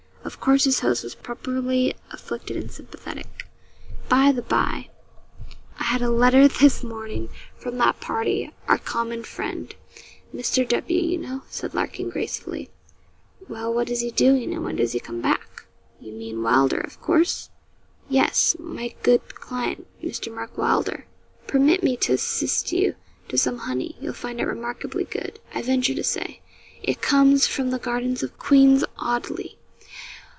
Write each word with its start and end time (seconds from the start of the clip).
Of 0.23 0.39
course, 0.39 0.63
his 0.65 0.81
host 0.81 1.03
was 1.03 1.15
properly 1.15 1.95
afflicted 2.11 2.55
and 2.55 2.71
sympathetic. 2.71 3.47
'By 4.07 4.31
the 4.31 4.43
bye, 4.43 4.89
I 5.79 5.83
had 5.85 6.03
a 6.03 6.11
letter 6.11 6.47
this 6.47 6.83
morning 6.83 7.29
from 7.57 7.79
that 7.79 7.99
party 7.99 8.51
our 8.67 8.77
common 8.77 9.23
friend, 9.23 9.75
Mr. 10.33 10.65
W., 10.69 11.01
you 11.01 11.17
know,' 11.17 11.41
said 11.49 11.73
Larkin, 11.73 12.09
gracefully. 12.11 12.69
'Well, 13.49 13.73
what 13.73 13.89
is 13.89 14.01
he 14.01 14.11
doing, 14.11 14.53
and 14.53 14.63
when 14.63 14.75
does 14.77 14.91
he 14.91 14.99
come 15.01 15.21
back? 15.21 15.65
You 15.99 16.13
mean 16.13 16.43
Wylder, 16.43 16.79
of 16.79 17.01
course?' 17.01 17.49
'Yes; 18.07 18.55
my 18.59 18.93
good 19.03 19.33
client, 19.35 19.85
Mr. 20.03 20.33
Mark 20.33 20.55
Wylder. 20.57 21.07
Permit 21.47 21.81
me 21.83 21.97
to 21.97 22.13
assist 22.13 22.71
you 22.71 22.95
to 23.27 23.37
some 23.39 23.57
honey, 23.57 23.97
you'll 23.99 24.13
find 24.13 24.39
it 24.39 24.45
remarkably 24.45 25.03
good, 25.03 25.39
I 25.55 25.61
venture 25.63 25.95
to 25.95 26.03
say; 26.03 26.41
it 26.83 27.01
comes 27.01 27.47
from 27.47 27.71
the 27.71 27.79
gardens 27.79 28.21
of 28.23 28.37
Queen's 28.39 28.85
Audley. 28.97 29.57